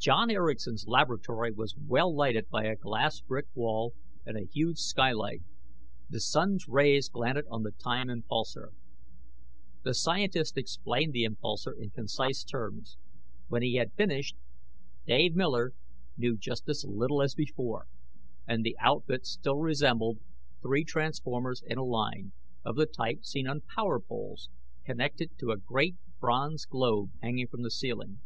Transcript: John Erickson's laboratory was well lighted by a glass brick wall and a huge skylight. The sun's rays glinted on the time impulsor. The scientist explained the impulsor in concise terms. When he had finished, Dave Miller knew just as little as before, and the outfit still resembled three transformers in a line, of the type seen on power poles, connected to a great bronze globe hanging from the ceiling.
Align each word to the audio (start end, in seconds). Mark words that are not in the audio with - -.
John 0.00 0.32
Erickson's 0.32 0.88
laboratory 0.88 1.52
was 1.52 1.76
well 1.76 2.12
lighted 2.12 2.48
by 2.50 2.64
a 2.64 2.74
glass 2.74 3.20
brick 3.20 3.46
wall 3.54 3.94
and 4.26 4.36
a 4.36 4.50
huge 4.52 4.78
skylight. 4.78 5.42
The 6.10 6.18
sun's 6.18 6.66
rays 6.66 7.08
glinted 7.08 7.44
on 7.48 7.62
the 7.62 7.70
time 7.70 8.08
impulsor. 8.08 8.70
The 9.84 9.94
scientist 9.94 10.58
explained 10.58 11.12
the 11.12 11.22
impulsor 11.22 11.72
in 11.80 11.90
concise 11.90 12.42
terms. 12.42 12.96
When 13.46 13.62
he 13.62 13.76
had 13.76 13.92
finished, 13.94 14.34
Dave 15.06 15.36
Miller 15.36 15.72
knew 16.16 16.36
just 16.36 16.68
as 16.68 16.84
little 16.84 17.22
as 17.22 17.36
before, 17.36 17.86
and 18.44 18.64
the 18.64 18.76
outfit 18.80 19.24
still 19.24 19.58
resembled 19.60 20.18
three 20.62 20.82
transformers 20.82 21.62
in 21.64 21.78
a 21.78 21.84
line, 21.84 22.32
of 22.64 22.74
the 22.74 22.86
type 22.86 23.24
seen 23.24 23.46
on 23.46 23.60
power 23.72 24.00
poles, 24.00 24.50
connected 24.84 25.38
to 25.38 25.52
a 25.52 25.56
great 25.56 25.94
bronze 26.18 26.64
globe 26.66 27.12
hanging 27.20 27.46
from 27.46 27.62
the 27.62 27.70
ceiling. 27.70 28.18